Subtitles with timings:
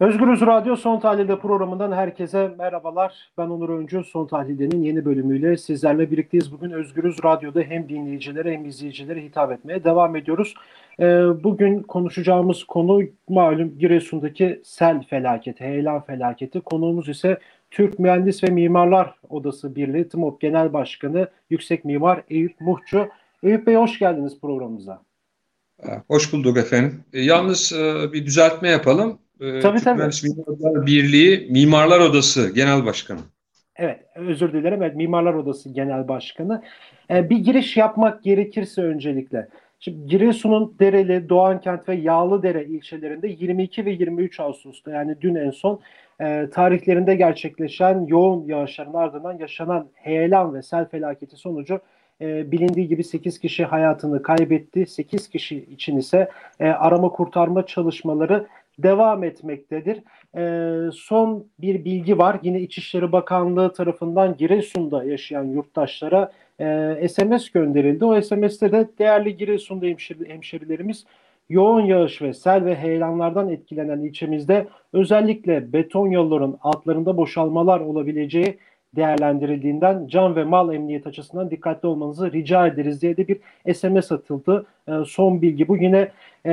[0.00, 3.30] Özgürüz Radyo Son Tahlilde programından herkese merhabalar.
[3.38, 4.04] Ben Onur Öncü.
[4.04, 6.52] Son Tahlilde'nin yeni bölümüyle sizlerle birlikteyiz.
[6.52, 10.54] Bugün Özgürüz Radyo'da hem dinleyicilere hem izleyicilere hitap etmeye devam ediyoruz.
[11.00, 11.04] Ee,
[11.44, 16.60] bugün konuşacağımız konu malum Giresun'daki sel felaketi, heyelan felaketi.
[16.60, 17.38] Konuğumuz ise
[17.70, 23.08] Türk Mühendis ve Mimarlar Odası Birliği TMOP Genel Başkanı Yüksek Mimar Eyüp Muhçu.
[23.42, 25.02] Eyüp Bey hoş geldiniz programımıza.
[26.08, 27.04] Hoş bulduk efendim.
[27.12, 29.18] Yalnız e, bir düzeltme yapalım.
[29.40, 30.02] Ee, tabii tabii.
[30.24, 33.20] Mimarlar Birliği Mimarlar Odası Genel Başkanı.
[33.76, 34.82] Evet, özür dilerim.
[34.82, 36.62] Evet, Mimarlar Odası Genel Başkanı.
[37.10, 39.48] Ee, bir giriş yapmak gerekirse öncelikle.
[39.80, 45.80] Şimdi Giresun'un Dereli, Doğankent ve Yağlıdere ilçelerinde 22 ve 23 Ağustos'ta yani dün en son
[46.20, 51.80] e, tarihlerinde gerçekleşen yoğun yağışların ardından yaşanan heyelan ve sel felaketi sonucu
[52.20, 54.86] e, bilindiği gibi 8 kişi hayatını kaybetti.
[54.86, 58.46] 8 kişi için ise e, arama kurtarma çalışmaları
[58.82, 60.02] devam etmektedir.
[60.36, 62.40] E, son bir bilgi var.
[62.42, 68.04] Yine İçişleri Bakanlığı tarafından Giresun'da yaşayan yurttaşlara e, SMS gönderildi.
[68.04, 71.04] O SMS'te de değerli Giresun'da hemşeri, hemşerilerimiz
[71.48, 78.58] yoğun yağış ve sel ve heyelanlardan etkilenen ilçemizde özellikle beton yolların altlarında boşalmalar olabileceği
[78.96, 83.40] değerlendirildiğinden can ve mal emniyet açısından dikkatli olmanızı rica ederiz diye de bir
[83.74, 84.66] SMS atıldı.
[84.88, 86.08] E, son bilgi bu yine
[86.46, 86.52] e,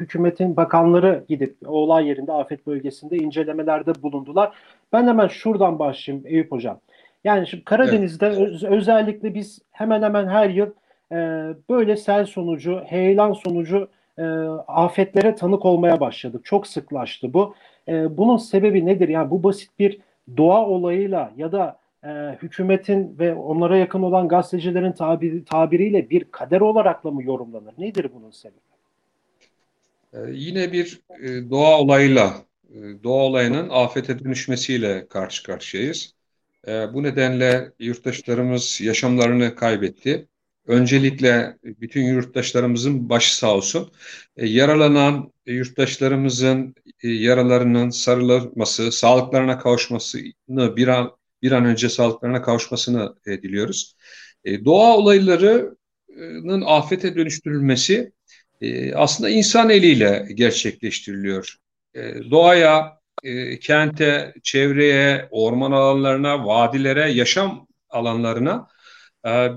[0.00, 4.52] hükümetin bakanları gidip olay yerinde afet bölgesinde incelemelerde bulundular.
[4.92, 6.80] Ben hemen şuradan başlayayım Eyüp Hocam.
[7.24, 8.38] Yani şimdi Karadeniz'de evet.
[8.38, 10.70] öz, özellikle biz hemen hemen her yıl
[11.12, 11.16] e,
[11.70, 14.22] böyle sel sonucu, heyelan sonucu e,
[14.68, 16.44] afetlere tanık olmaya başladık.
[16.44, 17.54] Çok sıklaştı bu.
[17.88, 19.08] E, bunun sebebi nedir?
[19.08, 20.00] Yani bu basit bir
[20.36, 22.08] doğa olayıyla ya da e,
[22.42, 27.74] hükümetin ve onlara yakın olan gazetecilerin tabiri, tabiriyle bir kader olarakla mı yorumlanır?
[27.78, 28.60] Nedir bunun sebebi?
[30.12, 32.34] Ee, yine bir e, doğa olayıyla,
[32.70, 36.14] e, doğa olayının afete dönüşmesiyle karşı karşıyayız.
[36.68, 40.26] E, bu nedenle yurttaşlarımız yaşamlarını kaybetti.
[40.66, 43.92] Öncelikle bütün yurttaşlarımızın başı sağ olsun.
[44.36, 53.14] E, yaralanan yurttaşlarımızın e, yaralarının sarılması, sağlıklarına kavuşmasını bir an bir an önce sağlıklarına kavuşmasını
[53.26, 53.96] e, diliyoruz.
[54.46, 58.12] Doğa olaylarının afete dönüştürülmesi
[58.94, 61.56] aslında insan eliyle gerçekleştiriliyor.
[61.94, 62.96] E, doğaya,
[63.60, 68.68] kente, çevreye, orman alanlarına, vadilere, yaşam alanlarına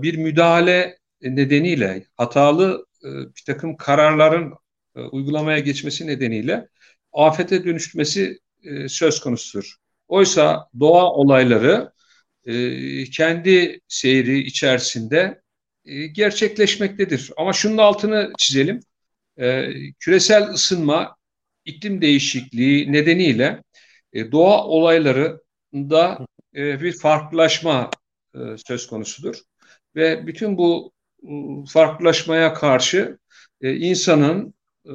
[0.01, 4.53] bir müdahale nedeniyle hatalı e, bir takım kararların
[4.95, 6.67] e, uygulamaya geçmesi nedeniyle
[7.13, 9.75] afete dönüşmesi e, söz konusudur.
[10.07, 11.91] Oysa doğa olayları
[13.11, 15.41] kendi seyri içerisinde
[16.11, 17.31] gerçekleşmektedir.
[17.37, 18.79] Ama şunun altını çizelim.
[19.99, 21.15] Küresel ısınma,
[21.65, 23.63] iklim değişikliği nedeniyle
[24.15, 27.89] doğa olaylarında bir farklılaşma
[28.67, 29.35] söz konusudur.
[29.95, 30.91] Ve bütün bu
[31.73, 33.17] farklılaşmaya karşı
[33.61, 34.53] e, insanın,
[34.85, 34.91] e,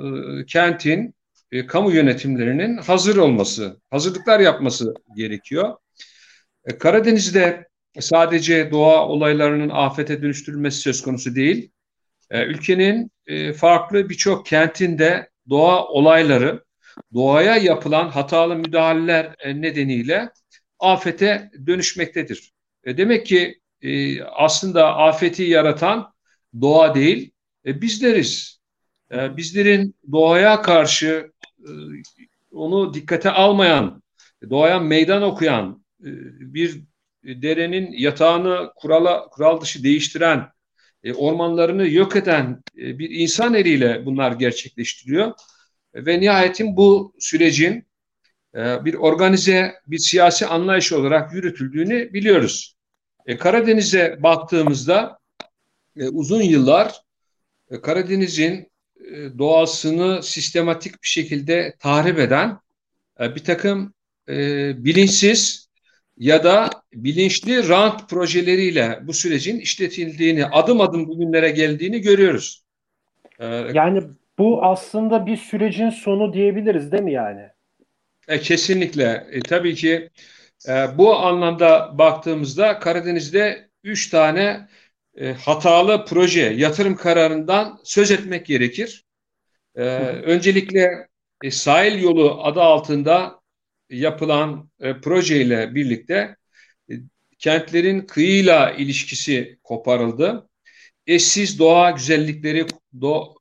[0.47, 1.15] kentin,
[1.53, 5.77] e, kamu yönetimlerinin hazır olması, hazırlıklar yapması gerekiyor.
[6.65, 7.69] E, Karadeniz'de
[8.01, 11.71] sadece doğa olaylarının afete dönüştürülmesi söz konusu değil.
[12.31, 16.65] E, ülkenin e, farklı birçok kentinde doğa olayları,
[17.15, 20.31] doğaya yapılan hatalı müdahaleler e, nedeniyle
[20.79, 22.53] afete dönüşmektedir.
[22.85, 26.14] E, demek ki e, aslında afeti yaratan
[26.61, 27.31] doğa değil,
[27.67, 28.61] e, bizleriz.
[29.13, 31.71] E, bizlerin doğaya karşı e,
[32.53, 34.03] onu dikkate almayan,
[34.51, 36.11] doğaya meydan okuyan, e,
[36.55, 36.83] bir
[37.25, 40.49] derenin yatağını kurala, kural dışı değiştiren,
[41.05, 45.33] e, ormanlarını yok eden e, bir insan eliyle bunlar gerçekleştiriyor.
[45.95, 47.87] Ve nihayetin bu sürecin
[48.55, 52.77] e, bir organize, bir siyasi anlayış olarak yürütüldüğünü biliyoruz.
[53.27, 55.19] E, Karadeniz'e baktığımızda
[55.97, 57.01] e, uzun yıllar
[57.71, 58.71] e, Karadeniz'in
[59.11, 62.59] e, doğasını sistematik bir şekilde tahrip eden
[63.21, 63.95] e, bir takım
[64.29, 64.35] e,
[64.85, 65.69] bilinçsiz
[66.19, 72.63] ya da bilinçli rant projeleriyle bu sürecin işletildiğini, adım adım bugünlere geldiğini görüyoruz.
[73.39, 74.03] E, yani
[74.39, 77.43] bu aslında bir sürecin sonu diyebiliriz değil mi yani?
[78.29, 79.27] E, kesinlikle.
[79.31, 80.11] E, tabii ki
[80.69, 84.69] e, bu anlamda baktığımızda Karadeniz'de üç tane
[85.17, 89.05] e, hatalı proje, yatırım kararından söz etmek gerekir.
[89.77, 91.09] E, öncelikle
[91.43, 93.41] e, sahil yolu adı altında
[93.91, 96.37] yapılan e, projeyle birlikte
[96.91, 96.95] e,
[97.39, 100.49] kentlerin kıyıyla ilişkisi koparıldı.
[101.07, 102.67] Eşsiz doğa güzellikleri,
[103.01, 103.35] do,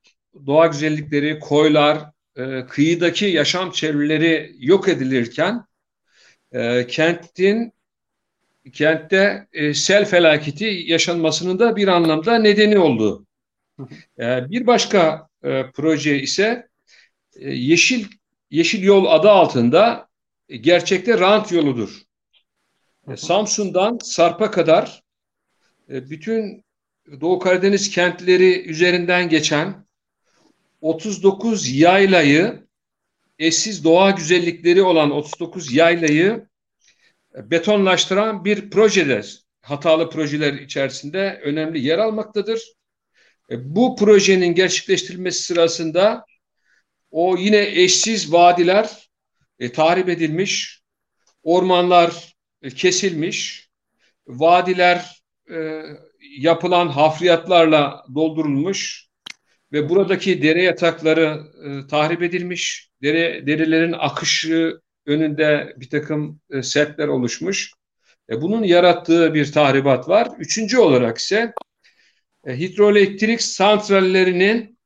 [0.45, 1.99] doğa güzellikleri, koylar,
[2.35, 5.65] e, kıyıdaki yaşam çevreleri yok edilirken
[6.51, 7.72] e, kentin
[8.71, 13.25] kentte e, sel felaketi yaşanmasının da bir anlamda nedeni oldu.
[14.19, 16.67] E, bir başka e, proje ise
[17.35, 18.05] e, Yeşil
[18.51, 20.07] Yeşil Yol adı altında
[20.49, 22.01] e, gerçekte rant yoludur.
[23.07, 25.03] E, Samsun'dan Sarp'a kadar
[25.89, 26.63] e, bütün
[27.21, 29.85] Doğu Karadeniz kentleri üzerinden geçen
[30.81, 32.63] 39 yaylayı
[33.39, 36.47] eşsiz doğa güzellikleri olan 39 yaylayı
[37.35, 39.21] betonlaştıran bir projede
[39.61, 42.73] hatalı projeler içerisinde önemli yer almaktadır.
[43.51, 46.25] E, bu projenin gerçekleştirilmesi sırasında
[47.11, 49.09] o yine eşsiz vadiler
[49.59, 50.81] e, tahrip edilmiş,
[51.43, 53.69] ormanlar e, kesilmiş,
[54.27, 55.21] vadiler
[55.51, 55.83] e,
[56.37, 59.07] yapılan hafriyatlarla doldurulmuş
[59.71, 67.07] ve buradaki dere yatakları e, tahrip edilmiş, dere, derelerin akışı önünde bir takım e, setler
[67.07, 67.73] oluşmuş.
[68.29, 70.29] E, bunun yarattığı bir tahribat var.
[70.39, 71.53] Üçüncü olarak ise
[72.45, 74.79] e, hidroelektrik santrallerinin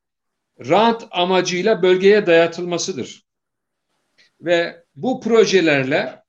[0.59, 3.23] rant amacıyla bölgeye dayatılmasıdır.
[4.41, 6.23] Ve bu projelerle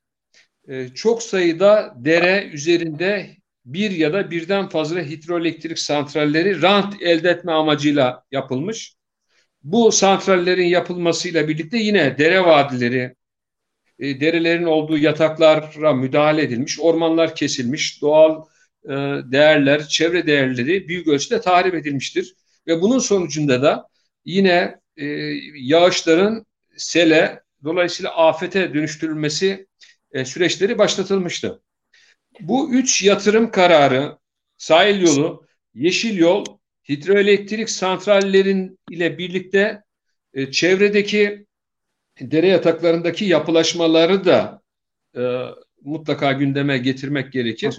[0.94, 8.25] çok sayıda dere üzerinde bir ya da birden fazla hidroelektrik santralleri rant elde etme amacıyla
[8.31, 8.94] yapılmış.
[9.62, 13.14] Bu santrallerin yapılmasıyla birlikte yine dere vadileri,
[13.99, 18.45] e, derelerin olduğu yataklara müdahale edilmiş, ormanlar kesilmiş, doğal
[18.85, 18.91] e,
[19.33, 22.35] değerler, çevre değerleri büyük ölçüde tahrip edilmiştir.
[22.67, 23.89] Ve bunun sonucunda da
[24.25, 25.06] yine e,
[25.55, 26.47] yağışların
[26.77, 29.67] sele, dolayısıyla afete dönüştürülmesi
[30.12, 31.62] e, süreçleri başlatılmıştı.
[32.41, 34.19] Bu üç yatırım kararı,
[34.59, 36.45] sahil yolu, yeşil yol,
[36.89, 39.83] hidroelektrik santrallerin ile birlikte
[40.50, 41.47] çevredeki
[42.20, 44.62] dere yataklarındaki yapılaşmaları da
[45.17, 45.43] e,
[45.82, 47.76] mutlaka gündeme getirmek gerekir.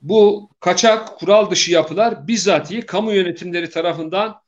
[0.00, 4.40] Bu kaçak, kural dışı yapılar bizzatihi kamu yönetimleri tarafından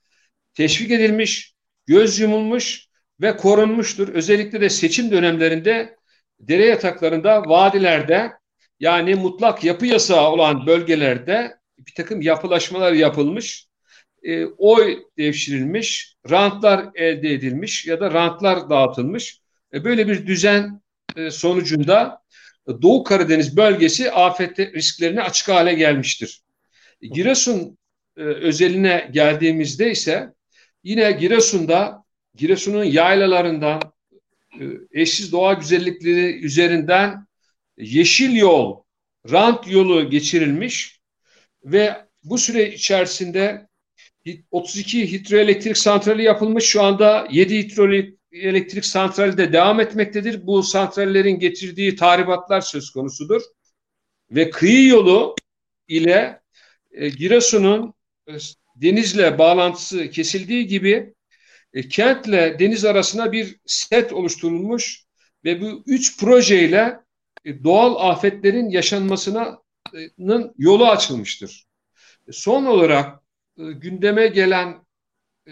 [0.55, 1.55] teşvik edilmiş,
[1.87, 2.87] göz yumulmuş
[3.21, 4.09] ve korunmuştur.
[4.09, 5.97] Özellikle de seçim dönemlerinde
[6.41, 8.33] dere yataklarında, vadilerde
[8.81, 13.67] yani mutlak yapı yasağı olan bölgelerde bir takım yapılaşmalar yapılmış,
[14.23, 19.41] e, oy devşirilmiş, rantlar elde edilmiş ya da rantlar dağıtılmış.
[19.75, 20.83] E, böyle bir düzen
[21.17, 22.23] e, sonucunda
[22.83, 26.43] Doğu Karadeniz bölgesi afet risklerine açık hale gelmiştir.
[27.03, 27.79] Giresun
[28.17, 30.33] e, özeline geldiğimizde ise
[30.85, 33.93] yine Giresun'da Giresun'un yaylalarından
[34.61, 37.27] e, eşsiz doğa güzellikleri üzerinden
[37.77, 38.83] yeşil yol,
[39.31, 41.01] rant yolu geçirilmiş
[41.65, 43.69] ve bu süre içerisinde
[44.51, 46.65] 32 hidroelektrik santrali yapılmış.
[46.65, 50.47] Şu anda 7 hidroelektrik santrali de devam etmektedir.
[50.47, 53.43] Bu santrallerin getirdiği tahribatlar söz konusudur.
[54.31, 55.35] Ve kıyı yolu
[55.89, 56.41] ile
[56.93, 57.95] e, Giresun'un
[58.29, 58.33] e,
[58.77, 61.15] denizle bağlantısı kesildiği gibi
[61.75, 65.05] e, kentle deniz arasına bir set oluşturulmuş
[65.45, 67.01] ve bu üç projeyle
[67.45, 71.67] e, doğal afetlerin yaşanmasının yolu açılmıştır.
[72.29, 73.21] E, son olarak e,
[73.57, 74.87] gündeme gelen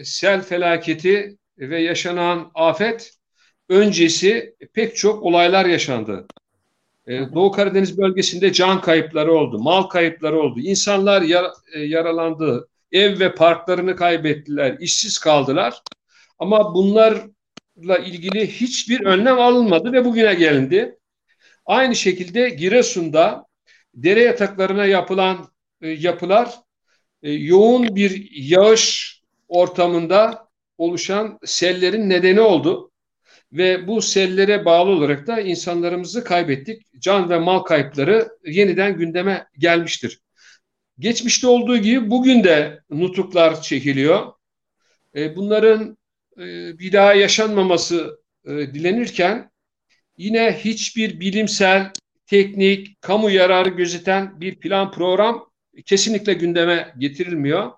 [0.03, 3.13] sel felaketi ve yaşanan afet
[3.69, 6.27] öncesi pek çok olaylar yaşandı.
[7.09, 13.97] Doğu Karadeniz bölgesinde can kayıpları oldu, mal kayıpları oldu, insanlar yar, yaralandı, ev ve parklarını
[13.97, 15.83] kaybettiler, işsiz kaldılar.
[16.39, 20.99] Ama bunlarla ilgili hiçbir önlem alınmadı ve bugüne gelindi.
[21.67, 23.47] Aynı şekilde Giresun'da
[23.95, 25.49] dere yataklarına yapılan
[25.83, 26.55] e, yapılar
[27.23, 30.49] e, yoğun bir yağış ortamında
[30.79, 32.91] oluşan sellerin nedeni oldu.
[33.53, 36.83] Ve bu sellere bağlı olarak da insanlarımızı kaybettik.
[36.99, 40.21] Can ve mal kayıpları yeniden gündeme gelmiştir.
[40.99, 44.33] Geçmişte olduğu gibi bugün de nutuklar çekiliyor.
[45.17, 45.99] E, bunların
[46.37, 49.51] e, bir daha yaşanmaması dilenirken
[50.17, 51.93] yine hiçbir bilimsel,
[52.27, 55.48] teknik, kamu yararı gözeten bir plan program
[55.87, 57.73] kesinlikle gündeme getirilmiyor.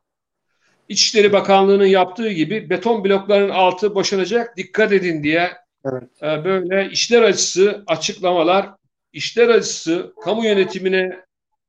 [0.89, 5.53] İçişleri Bakanlığı'nın yaptığı gibi beton blokların altı boşanacak dikkat edin diye
[5.85, 6.23] evet.
[6.23, 8.71] E, böyle işler acısı açıklamalar,
[9.13, 11.21] işler acısı kamu yönetimine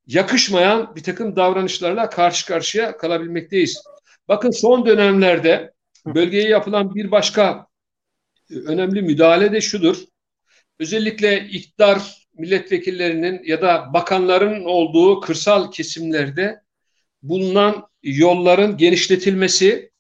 [0.08, 3.84] yakışmayan bir takım davranışlarla karşı karşıya kalabilmekteyiz.
[4.28, 5.74] Bakın son dönemlerde
[6.06, 7.68] bölgeye yapılan bir başka
[8.66, 9.98] önemli müdahale de şudur
[10.82, 16.62] özellikle iktidar milletvekillerinin ya da bakanların olduğu kırsal kesimlerde
[17.24, 19.92] bulunan yolların genişletilmesi,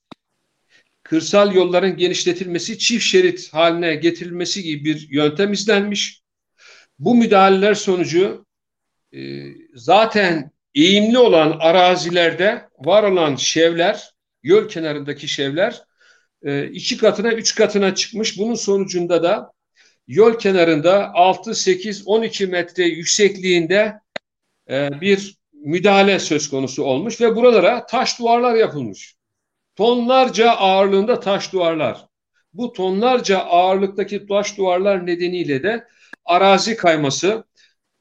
[1.03, 6.21] kırsal yolların genişletilmesi, çift şerit haline getirilmesi gibi bir yöntem izlenmiş.
[7.00, 8.45] Bu müdahaleler sonucu
[9.13, 9.19] e,
[9.74, 14.12] zaten eğimli olan arazilerde var olan şevler,
[14.43, 15.81] yol kenarındaki şevler
[16.43, 18.38] e, iki katına, üç katına çıkmış.
[18.38, 19.51] Bunun sonucunda da
[20.08, 24.00] yol kenarında 6, 8, 12 metre yüksekliğinde
[24.70, 29.15] e, bir müdahale söz konusu olmuş ve buralara taş duvarlar yapılmış.
[29.75, 32.05] Tonlarca ağırlığında taş duvarlar.
[32.53, 35.88] Bu tonlarca ağırlıktaki taş duvarlar nedeniyle de
[36.25, 37.43] arazi kayması,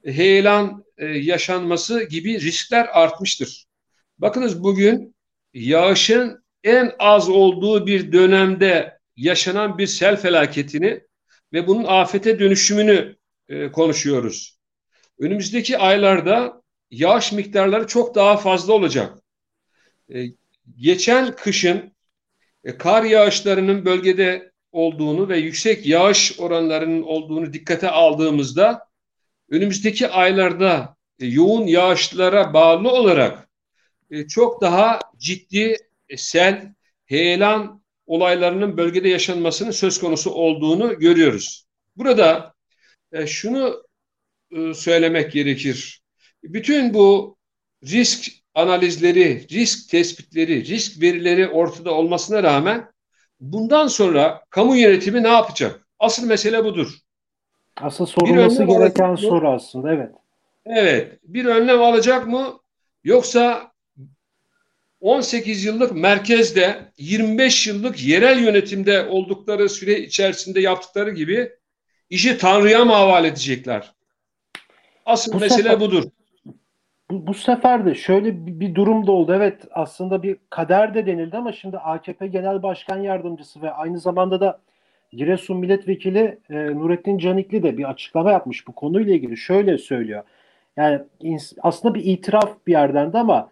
[0.04, 3.66] heyelan e, yaşanması gibi riskler artmıştır.
[4.18, 5.14] Bakınız bugün
[5.54, 11.00] yağışın en az olduğu bir dönemde yaşanan bir sel felaketini
[11.52, 13.16] ve bunun afete dönüşümünü
[13.48, 14.58] e, konuşuyoruz.
[15.18, 19.18] Önümüzdeki aylarda yağış miktarları çok daha fazla olacak.
[20.14, 20.24] E,
[20.76, 21.92] geçen kışın
[22.64, 28.88] e, kar yağışlarının bölgede olduğunu ve yüksek yağış oranlarının olduğunu dikkate aldığımızda
[29.50, 33.50] önümüzdeki aylarda e, yoğun yağışlara bağlı olarak
[34.10, 35.76] e, çok daha ciddi
[36.08, 36.74] e, sel,
[37.06, 37.79] heyelan
[38.10, 41.66] olaylarının bölgede yaşanmasının söz konusu olduğunu görüyoruz.
[41.96, 42.54] Burada
[43.12, 43.82] e, şunu
[44.50, 46.02] e, söylemek gerekir.
[46.42, 47.36] Bütün bu
[47.84, 52.90] risk analizleri, risk tespitleri, risk verileri ortada olmasına rağmen
[53.40, 55.86] bundan sonra kamu yönetimi ne yapacak?
[55.98, 56.98] Asıl mesele budur.
[57.76, 60.10] Asıl sorulması gereken soru aslında evet.
[60.66, 61.18] Evet.
[61.22, 62.60] Bir önlem alacak mı?
[63.04, 63.69] Yoksa
[65.00, 71.52] 18 yıllık merkezde 25 yıllık yerel yönetimde oldukları süre içerisinde yaptıkları gibi
[72.10, 73.92] işi Tanrı'ya mı havale edecekler?
[75.06, 76.04] Asıl bu mesele sefer, budur.
[77.10, 79.32] Bu, bu sefer de şöyle bir, bir durum da oldu.
[79.34, 84.40] Evet aslında bir kader de denildi ama şimdi AKP Genel Başkan Yardımcısı ve aynı zamanda
[84.40, 84.60] da
[85.12, 89.36] Giresun Milletvekili e, Nurettin Canikli de bir açıklama yapmış bu konuyla ilgili.
[89.36, 90.22] Şöyle söylüyor.
[90.76, 91.00] Yani
[91.62, 93.50] aslında bir itiraf bir yerden de ama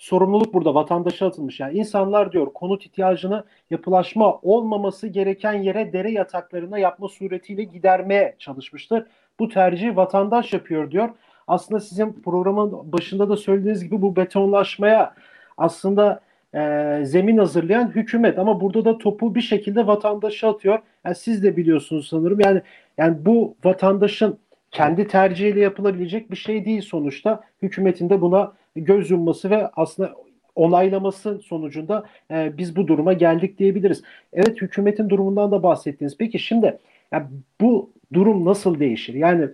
[0.00, 1.60] sorumluluk burada vatandaşa atılmış.
[1.60, 9.06] Yani insanlar diyor konut ihtiyacını yapılaşma olmaması gereken yere dere yataklarına yapma suretiyle gidermeye çalışmıştır.
[9.38, 11.08] Bu tercihi vatandaş yapıyor diyor.
[11.46, 15.14] Aslında sizin programın başında da söylediğiniz gibi bu betonlaşmaya
[15.58, 16.20] aslında
[16.54, 20.78] e, zemin hazırlayan hükümet ama burada da topu bir şekilde vatandaşa atıyor.
[21.04, 22.40] Yani siz de biliyorsunuz sanırım.
[22.40, 22.62] Yani
[22.98, 24.38] yani bu vatandaşın
[24.70, 27.40] kendi tercihiyle yapılabilecek bir şey değil sonuçta.
[27.62, 30.14] Hükümetin de buna göz yumması ve aslında
[30.54, 34.02] onaylaması sonucunda e, biz bu duruma geldik diyebiliriz.
[34.32, 36.16] Evet hükümetin durumundan da bahsettiniz.
[36.18, 36.78] Peki şimdi
[37.12, 37.26] yani
[37.60, 39.14] bu durum nasıl değişir?
[39.14, 39.48] Yani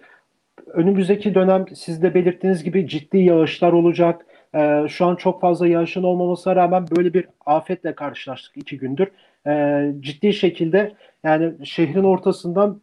[0.67, 4.27] önümüzdeki dönem siz de belirttiğiniz gibi ciddi yağışlar olacak.
[4.55, 9.09] E, şu an çok fazla yağışın olmamasına rağmen böyle bir afetle karşılaştık iki gündür.
[9.47, 10.93] E, ciddi şekilde
[11.25, 12.81] yani şehrin ortasından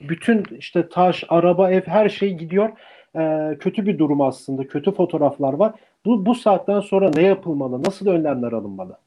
[0.00, 2.70] bütün işte taş, araba, ev her şey gidiyor.
[3.16, 4.68] Ee, kötü bir durum aslında.
[4.68, 5.74] Kötü fotoğraflar var.
[6.04, 7.82] Bu, bu saatten sonra ne yapılmalı?
[7.82, 8.98] Nasıl önlemler alınmalı?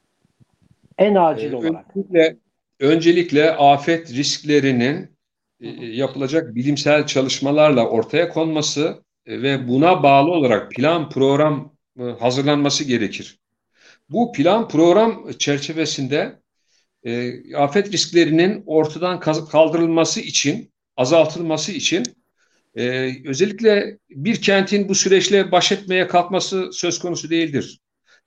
[0.98, 1.86] En acil ee, olarak.
[1.96, 2.36] Öncelikle,
[2.80, 5.10] öncelikle afet risklerinin
[5.60, 12.84] e, yapılacak bilimsel çalışmalarla ortaya konması e, ve buna bağlı olarak plan program e, hazırlanması
[12.84, 13.38] gerekir.
[14.08, 16.40] Bu plan program çerçevesinde
[17.04, 22.04] e, afet risklerinin ortadan kaldırılması için azaltılması için
[22.74, 27.80] e, özellikle bir kentin bu süreçle baş etmeye kalkması söz konusu değildir.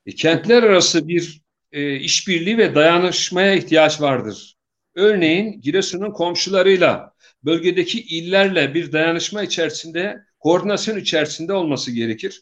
[0.06, 4.56] E, kentler arası bir e, işbirliği ve dayanışmaya ihtiyaç vardır.
[4.96, 12.42] Örneğin Giresun'un komşularıyla, bölgedeki illerle bir dayanışma içerisinde, koordinasyon içerisinde olması gerekir.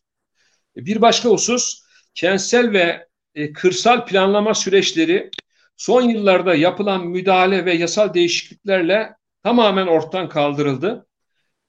[0.77, 1.81] E, bir başka husus,
[2.15, 5.29] kentsel ve e, kırsal planlama süreçleri
[5.77, 9.10] son yıllarda yapılan müdahale ve yasal değişikliklerle
[9.43, 11.08] tamamen ortadan kaldırıldı.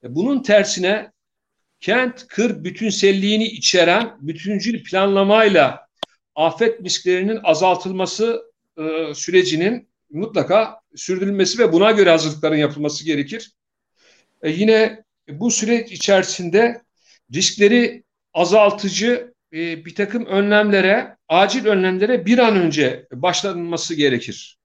[0.03, 1.11] E, bunun tersine
[1.79, 5.87] kent kır bütünselliğini içeren bütüncül planlamayla
[6.35, 8.41] afet risklerinin azaltılması
[8.77, 13.51] e, sürecinin mutlaka sürdürülmesi ve buna göre hazırlıkların yapılması gerekir.
[14.41, 16.81] E, yine bu süreç içerisinde
[17.33, 24.57] riskleri azaltıcı e, bir takım önlemlere, acil önlemlere bir an önce başlanması gerekir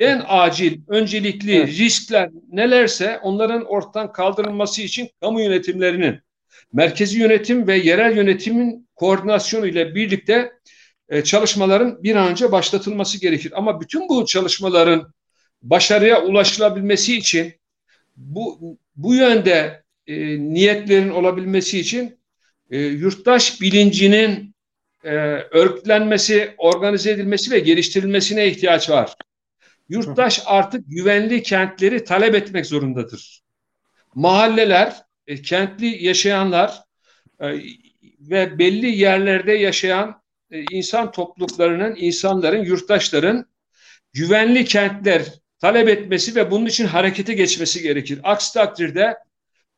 [0.00, 1.68] en acil, öncelikli evet.
[1.68, 6.20] riskler nelerse onların ortadan kaldırılması için kamu yönetimlerinin,
[6.72, 10.52] merkezi yönetim ve yerel yönetimin koordinasyonu ile birlikte
[11.08, 13.52] e, çalışmaların bir an önce başlatılması gerekir.
[13.56, 15.12] Ama bütün bu çalışmaların
[15.62, 17.52] başarıya ulaşılabilmesi için
[18.16, 22.18] bu bu yönde e, niyetlerin olabilmesi için
[22.70, 24.54] e, yurttaş bilincinin
[25.04, 25.10] e,
[25.50, 29.14] örgütlenmesi, organize edilmesi ve geliştirilmesine ihtiyaç var.
[29.88, 33.42] Yurttaş artık güvenli kentleri talep etmek zorundadır.
[34.14, 36.82] Mahalleler, e, kentli yaşayanlar
[37.40, 37.46] e,
[38.20, 43.46] ve belli yerlerde yaşayan e, insan topluluklarının, insanların, yurttaşların
[44.12, 45.24] güvenli kentler
[45.58, 48.20] talep etmesi ve bunun için harekete geçmesi gerekir.
[48.22, 49.16] Aksi takdirde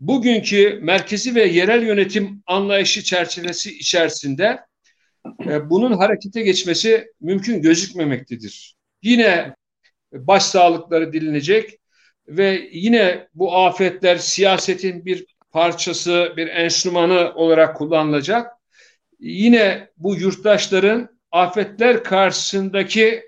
[0.00, 4.60] bugünkü merkezi ve yerel yönetim anlayışı çerçevesi içerisinde
[5.46, 8.74] e, bunun harekete geçmesi mümkün gözükmemektedir.
[9.02, 9.54] Yine
[10.12, 11.78] başsağlıkları dilinecek
[12.28, 18.52] ve yine bu afetler siyasetin bir parçası, bir enstrümanı olarak kullanılacak.
[19.20, 23.22] Yine bu yurttaşların afetler karşısındaki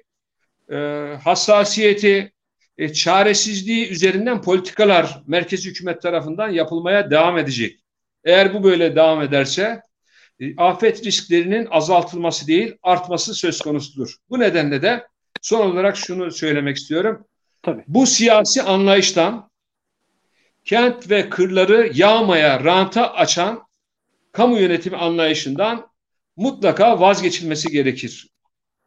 [0.70, 0.76] e,
[1.24, 2.32] hassasiyeti,
[2.78, 7.78] e, çaresizliği üzerinden politikalar merkezi hükümet tarafından yapılmaya devam edecek.
[8.24, 9.82] Eğer bu böyle devam ederse
[10.40, 14.16] e, afet risklerinin azaltılması değil artması söz konusudur.
[14.30, 15.06] Bu nedenle de
[15.40, 17.26] son olarak şunu söylemek istiyorum.
[17.62, 17.84] Tabii.
[17.88, 19.50] Bu siyasi anlayıştan
[20.64, 23.62] kent ve kırları yağmaya, ranta açan
[24.32, 25.88] kamu yönetimi anlayışından
[26.36, 28.28] mutlaka vazgeçilmesi gerekir.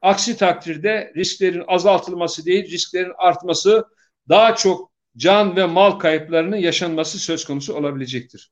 [0.01, 3.85] Aksi takdirde risklerin azaltılması değil, risklerin artması
[4.29, 8.51] daha çok can ve mal kayıplarının yaşanması söz konusu olabilecektir.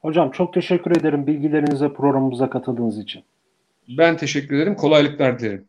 [0.00, 3.24] Hocam çok teşekkür ederim bilgilerinize, programımıza katıldığınız için.
[3.88, 4.74] Ben teşekkür ederim.
[4.74, 5.68] Kolaylıklar dilerim.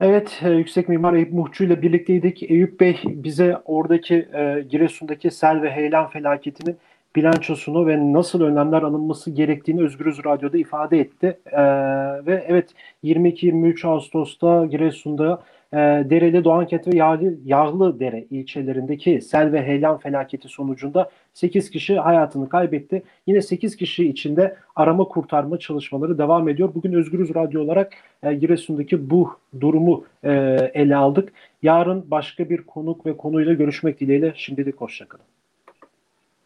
[0.00, 2.42] Evet, e, Yüksek Mimar Eyüp Muhçu ile birlikteydik.
[2.42, 6.76] Eyüp Bey bize oradaki e, Giresun'daki sel ve heyelan felaketinin
[7.16, 11.38] bilançosunu ve nasıl önlemler alınması gerektiğini Özgürüz Radyo'da ifade etti.
[11.46, 11.62] E,
[12.26, 12.70] ve evet
[13.04, 21.10] 22-23 Ağustos'ta Giresun'da e, Dereli, Doğankent ve Yağlı, Yağlıdere ilçelerindeki sel ve heyelan felaketi sonucunda
[21.34, 23.02] 8 kişi hayatını kaybetti.
[23.26, 26.74] Yine 8 kişi içinde arama kurtarma çalışmaları devam ediyor.
[26.74, 30.30] Bugün Özgürüz Radyo olarak e, Giresun'daki bu durumu e,
[30.74, 31.32] ele aldık.
[31.62, 35.39] Yarın başka bir konuk ve konuyla görüşmek dileğiyle şimdilik hoşçakalın.